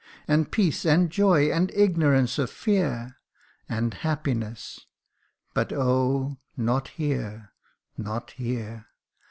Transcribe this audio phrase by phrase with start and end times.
[0.27, 3.17] And peace, and joy, and ignorance of fear,
[3.69, 4.87] And happiness
[5.53, 6.39] but oh!
[6.57, 7.51] not here!
[7.99, 8.87] not here